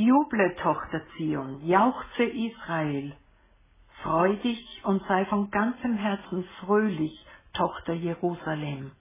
[0.00, 3.16] Juble, Tochter Zion, jauchze Israel.
[4.04, 8.92] Freu dich und sei von ganzem Herzen fröhlich, Tochter Jerusalem.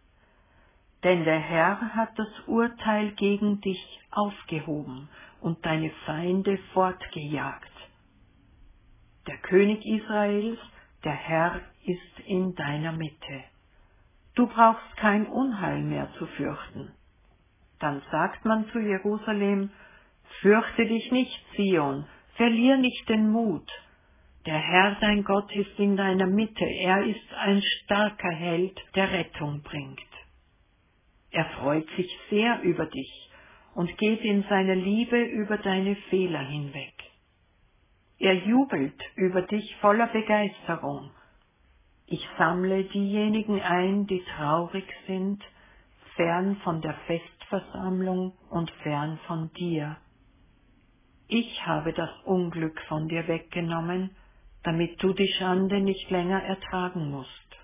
[1.03, 5.07] Denn der Herr hat das Urteil gegen dich aufgehoben
[5.39, 7.71] und deine Feinde fortgejagt.
[9.27, 10.57] Der König Israels,
[11.03, 13.43] der Herr, ist in deiner Mitte.
[14.33, 16.91] Du brauchst kein Unheil mehr zu fürchten.
[17.79, 19.69] Dann sagt man zu Jerusalem,
[20.41, 22.05] Fürchte dich nicht, Zion,
[22.35, 23.69] verlier nicht den Mut.
[24.45, 29.61] Der Herr dein Gott ist in deiner Mitte, er ist ein starker Held, der Rettung
[29.61, 29.99] bringt.
[31.31, 33.29] Er freut sich sehr über dich
[33.75, 36.93] und geht in seiner Liebe über deine Fehler hinweg.
[38.19, 41.11] Er jubelt über dich voller Begeisterung.
[42.07, 45.43] Ich sammle diejenigen ein, die traurig sind,
[46.15, 49.97] fern von der Festversammlung und fern von dir.
[51.27, 54.11] Ich habe das Unglück von dir weggenommen,
[54.63, 57.57] damit du die Schande nicht länger ertragen musst.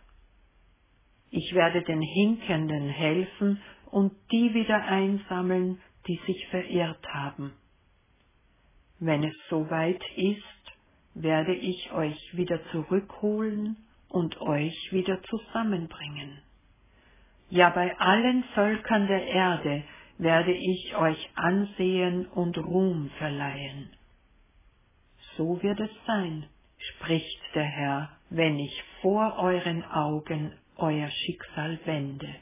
[1.31, 7.53] Ich werde den Hinkenden helfen und die wieder einsammeln, die sich verirrt haben.
[8.99, 10.43] Wenn es soweit ist,
[11.15, 13.77] werde ich euch wieder zurückholen
[14.09, 16.39] und euch wieder zusammenbringen.
[17.49, 19.83] Ja, bei allen Völkern der Erde
[20.19, 23.91] werde ich euch Ansehen und Ruhm verleihen.
[25.37, 26.47] So wird es sein,
[26.77, 32.35] spricht der Herr, wenn ich vor euren Augen euer Schicksal wende.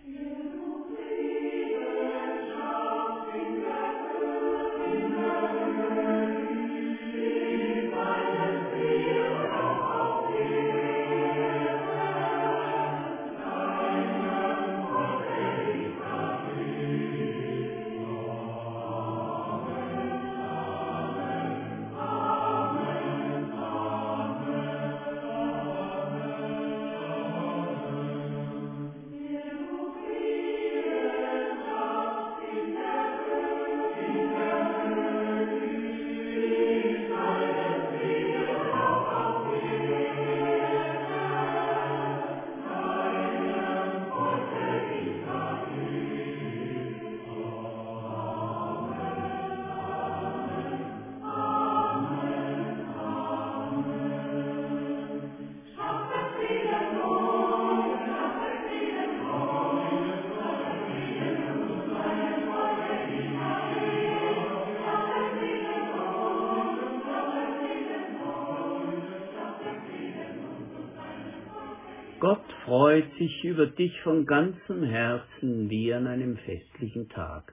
[72.22, 77.52] Gott freut sich über dich von ganzem Herzen wie an einem festlichen Tag.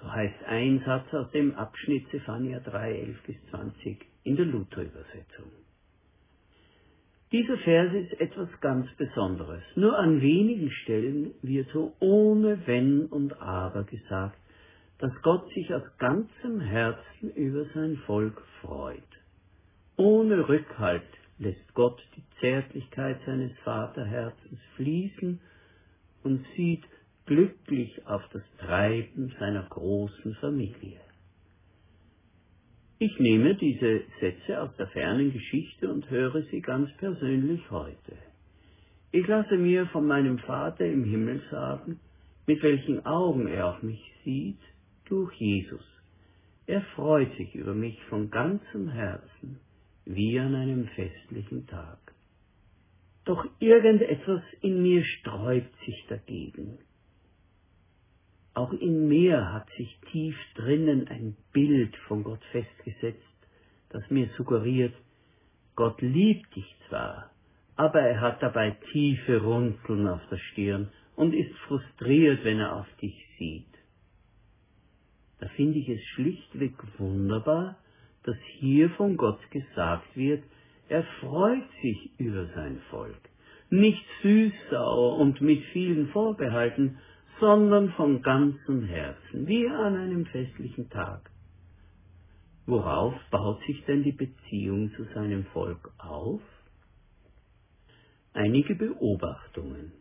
[0.00, 5.50] So heißt ein Satz aus dem Abschnitt Zephania 3, 11 bis 20 in der Luther-Übersetzung.
[7.32, 9.64] Dieser Vers ist etwas ganz Besonderes.
[9.74, 14.38] Nur an wenigen Stellen wird so ohne Wenn und Aber gesagt,
[14.98, 19.02] dass Gott sich aus ganzem Herzen über sein Volk freut.
[19.96, 21.02] Ohne Rückhalt
[21.40, 25.40] lässt Gott die Zärtlichkeit seines Vaterherzens fließen
[26.22, 26.84] und sieht
[27.24, 31.00] glücklich auf das Treiben seiner großen Familie.
[32.98, 38.12] Ich nehme diese Sätze aus der fernen Geschichte und höre sie ganz persönlich heute.
[39.10, 41.98] Ich lasse mir von meinem Vater im Himmel sagen,
[42.46, 44.60] mit welchen Augen er auf mich sieht,
[45.06, 45.84] durch Jesus.
[46.66, 49.58] Er freut sich über mich von ganzem Herzen
[50.14, 51.98] wie an einem festlichen Tag.
[53.24, 56.78] Doch irgendetwas in mir sträubt sich dagegen.
[58.54, 63.22] Auch in mir hat sich tief drinnen ein Bild von Gott festgesetzt,
[63.90, 64.94] das mir suggeriert,
[65.76, 67.30] Gott liebt dich zwar,
[67.76, 72.88] aber er hat dabei tiefe Runzeln auf der Stirn und ist frustriert, wenn er auf
[73.00, 73.66] dich sieht.
[75.38, 77.76] Da finde ich es schlichtweg wunderbar,
[78.24, 80.42] dass hier von Gott gesagt wird,
[80.88, 83.20] er freut sich über sein Volk.
[83.70, 86.98] Nicht süßsauer und mit vielen Vorbehalten,
[87.38, 91.30] sondern von ganzem Herzen, wie an einem festlichen Tag.
[92.66, 96.42] Worauf baut sich denn die Beziehung zu seinem Volk auf?
[98.32, 99.92] Einige Beobachtungen.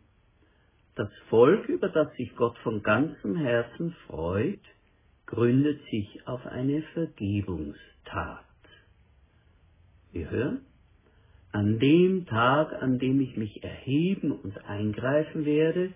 [0.96, 4.60] Das Volk, über das sich Gott von ganzem Herzen freut,
[5.30, 8.46] gründet sich auf eine Vergebungstat.
[10.12, 10.62] Wir hören,
[11.52, 15.92] an dem Tag, an dem ich mich erheben und eingreifen werde,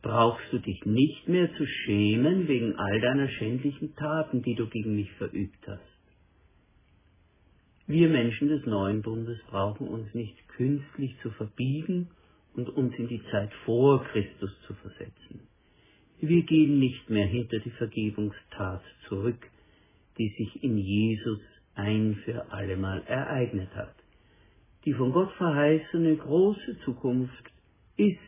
[0.00, 4.96] brauchst du dich nicht mehr zu schämen wegen all deiner schändlichen Taten, die du gegen
[4.96, 5.82] mich verübt hast.
[7.86, 12.08] Wir Menschen des neuen Bundes brauchen uns nicht künstlich zu verbiegen
[12.54, 15.49] und uns in die Zeit vor Christus zu versetzen.
[16.22, 19.50] Wir gehen nicht mehr hinter die Vergebungstat zurück,
[20.18, 21.40] die sich in Jesus
[21.74, 23.94] ein für allemal ereignet hat.
[24.84, 27.44] Die von Gott verheißene große Zukunft
[27.96, 28.18] ist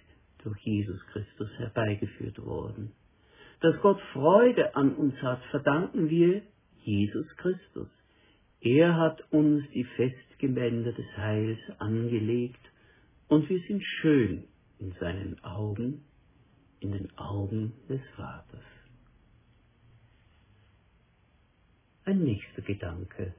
[0.42, 2.92] durch Jesus Christus herbeigeführt worden.
[3.60, 6.42] Dass Gott Freude an uns hat, verdanken wir
[6.82, 7.88] Jesus Christus.
[8.62, 12.60] Er hat uns die Festgewänder des Heils angelegt
[13.28, 14.44] und wir sind schön
[14.78, 16.04] in seinen Augen,
[16.82, 18.64] in den Augen des Vaters.
[22.04, 23.34] Ein nächster Gedanke.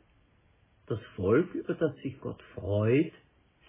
[0.88, 3.12] Das Volk, über das sich Gott freut,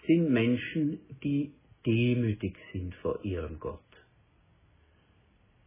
[0.07, 1.53] sind Menschen, die
[1.85, 3.79] demütig sind vor ihrem Gott.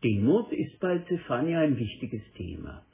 [0.03, 2.85] Demut ist bei Zephania ein wichtiges Thema.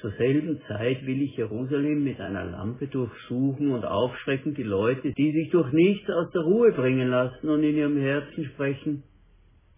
[0.00, 5.32] Zur selben Zeit will ich Jerusalem mit einer Lampe durchsuchen und aufschrecken die Leute, die
[5.32, 9.02] sich durch nichts aus der Ruhe bringen lassen und in ihrem Herzen sprechen,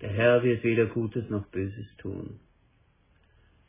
[0.00, 2.40] der Herr wird weder Gutes noch Böses tun.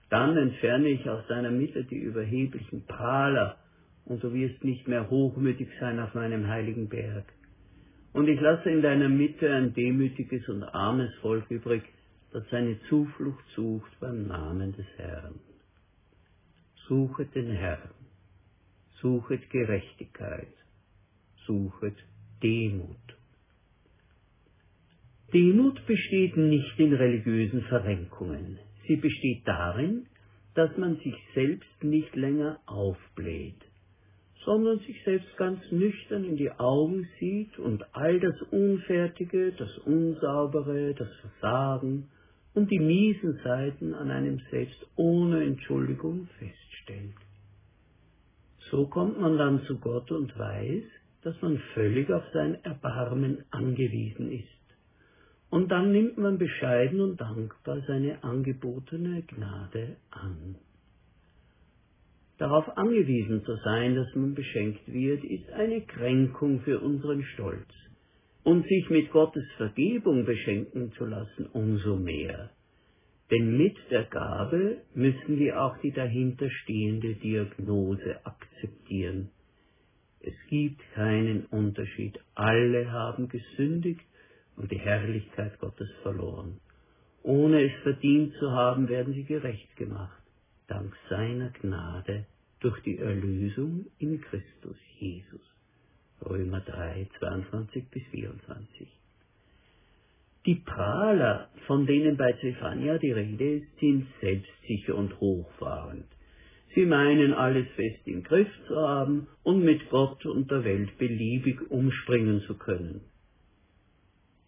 [0.10, 3.58] Dann entferne ich aus deiner Mitte die überheblichen Prahler,
[4.06, 7.26] und du wirst nicht mehr hochmütig sein auf meinem heiligen Berg.
[8.14, 11.84] Und ich lasse in deiner Mitte ein demütiges und armes Volk übrig,
[12.34, 15.40] das seine Zuflucht sucht beim Namen des Herrn.
[16.88, 17.92] Suchet den Herrn,
[19.02, 20.54] suchet Gerechtigkeit,
[21.46, 21.96] suchet
[22.44, 22.98] Demut.
[25.34, 28.60] Demut besteht nicht in religiösen Verrenkungen.
[28.88, 30.08] Sie besteht darin,
[30.56, 33.62] dass man sich selbst nicht länger aufbläht,
[34.44, 40.94] sondern sich selbst ganz nüchtern in die Augen sieht und all das Unfertige, das Unsaubere,
[40.96, 42.10] das Versagen
[42.54, 47.16] und die miesen Seiten an einem selbst ohne Entschuldigung feststellt.
[48.70, 50.84] So kommt man dann zu Gott und weiß,
[51.24, 54.61] dass man völlig auf sein Erbarmen angewiesen ist.
[55.52, 60.56] Und dann nimmt man bescheiden und dankbar seine angebotene Gnade an.
[62.38, 67.68] Darauf angewiesen zu sein, dass man beschenkt wird, ist eine Kränkung für unseren Stolz.
[68.44, 72.50] Und sich mit Gottes Vergebung beschenken zu lassen, umso mehr.
[73.30, 79.30] Denn mit der Gabe müssen wir auch die dahinterstehende Diagnose akzeptieren.
[80.22, 82.18] Es gibt keinen Unterschied.
[82.36, 84.06] Alle haben gesündigt
[84.56, 86.60] und die Herrlichkeit Gottes verloren.
[87.24, 90.22] Ohne es verdient zu haben, werden sie gerecht gemacht,
[90.68, 92.26] dank seiner Gnade
[92.60, 95.42] durch die Erlösung in Christus Jesus.
[96.24, 98.88] Römer 3, 22 bis 24.
[100.46, 106.06] Die Prahler, von denen bei Zephania die Rede ist, sind selbstsicher und hochfahrend.
[106.74, 111.70] Sie meinen, alles fest im Griff zu haben und mit Gott und der Welt beliebig
[111.70, 113.02] umspringen zu können.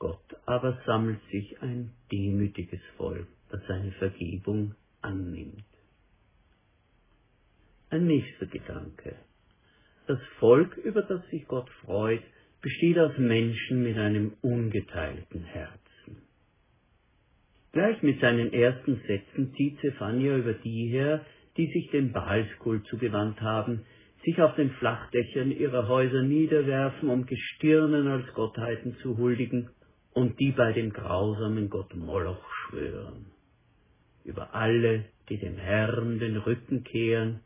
[0.03, 5.63] Gott aber sammelt sich ein demütiges Volk, das seine Vergebung annimmt.
[7.89, 9.15] Ein nächster Gedanke.
[10.07, 12.21] Das Volk, über das sich Gott freut,
[12.61, 16.17] besteht aus Menschen mit einem ungeteilten Herzen.
[17.71, 23.39] Gleich mit seinen ersten Sätzen zieht Zephania über die her, die sich dem Baalskult zugewandt
[23.39, 23.85] haben,
[24.25, 29.69] sich auf den Flachdächern ihrer Häuser niederwerfen, um Gestirnen als Gottheiten zu huldigen
[30.13, 33.25] und die bei dem grausamen Gott Moloch schwören.
[34.23, 37.41] Über alle, die dem Herrn den Rücken kehren,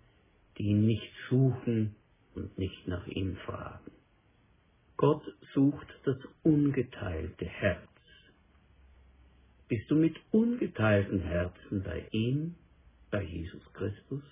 [0.57, 1.95] die ihn nicht suchen
[2.35, 3.91] und nicht nach ihm fragen.
[4.97, 7.87] Gott sucht das ungeteilte Herz.
[9.67, 12.55] Bist du mit ungeteilten Herzen bei ihm,
[13.11, 14.23] bei Jesus Christus?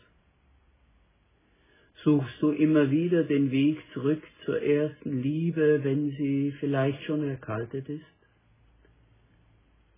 [2.04, 7.90] Suchst du immer wieder den Weg zurück zur ersten Liebe, wenn sie vielleicht schon erkaltet
[7.90, 8.06] ist?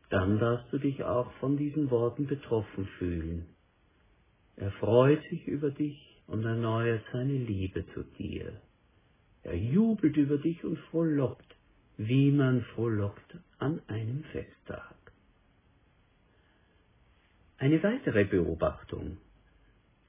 [0.10, 3.46] Dann darfst du dich auch von diesen Worten betroffen fühlen.
[4.56, 5.98] Er freut sich über dich
[6.28, 8.62] und erneuert seine Liebe zu dir.
[9.44, 11.56] Er jubelt über dich und frohlockt,
[11.98, 14.96] wie man frohlockt an einem Festtag.
[17.58, 19.18] Eine weitere Beobachtung.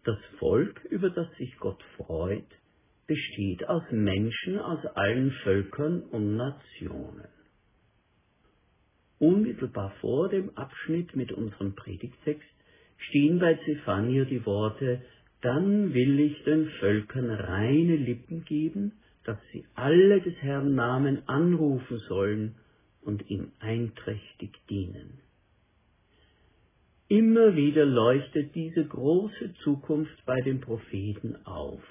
[0.04, 2.48] Das Volk, über das sich Gott freut,
[3.06, 7.26] besteht aus Menschen aus allen Völkern und Nationen.
[9.18, 12.48] Unmittelbar vor dem Abschnitt mit unserem Predigtext
[12.98, 15.02] stehen bei Zephania die Worte,
[15.40, 18.92] dann will ich den Völkern reine Lippen geben,
[19.24, 22.54] dass sie alle des Herrn Namen anrufen sollen
[23.02, 25.20] und ihm einträchtig dienen.
[27.08, 31.82] Immer wieder leuchtet diese große Zukunft bei den Propheten auf.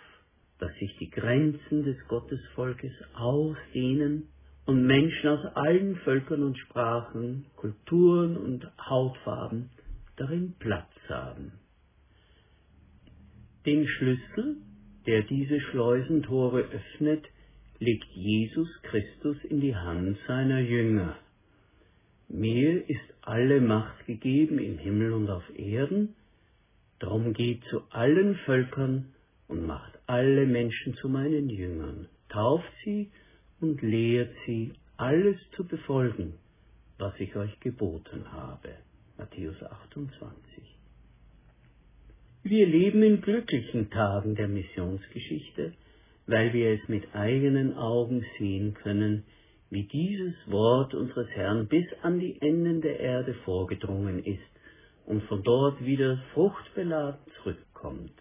[0.60, 4.27] dass sich die Grenzen des Gottesvolkes ausdehnen
[4.67, 9.69] und Menschen aus allen Völkern und Sprachen, Kulturen und Hautfarben
[10.17, 11.53] darin Platz haben.
[13.65, 14.57] Den Schlüssel,
[15.05, 17.25] der diese Schleusentore öffnet,
[17.79, 21.15] legt Jesus Christus in die Hand seiner Jünger.
[22.27, 26.15] Mir ist alle Macht gegeben im Himmel und auf Erden,
[27.00, 29.13] darum geht zu allen Völkern
[29.47, 33.12] und macht alle Menschen zu meinen Jüngern, tauft sie
[33.59, 36.33] und lehrt sie, alles zu befolgen,
[36.97, 38.69] was ich euch geboten habe.
[39.17, 40.63] Matthäus 28.
[42.43, 45.73] Wir leben in glücklichen Tagen der Missionsgeschichte,
[46.27, 49.23] weil wir es mit eigenen Augen sehen können,
[49.69, 54.39] wie dieses Wort unseres Herrn bis an die Enden der Erde vorgedrungen ist
[55.05, 58.13] und von dort wieder fruchtbeladen zurückkommt.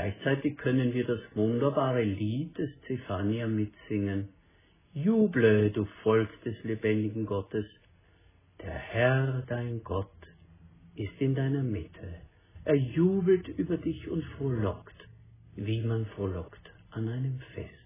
[0.00, 4.30] Gleichzeitig können wir das wunderbare Lied des Zephania mitsingen.
[4.94, 7.66] Juble, du Volk des lebendigen Gottes,
[8.62, 10.08] der Herr, dein Gott,
[10.94, 12.14] ist in deiner Mitte.
[12.64, 15.06] Er jubelt über dich und frohlockt,
[15.56, 17.79] wie man frohlockt an einem Festtag.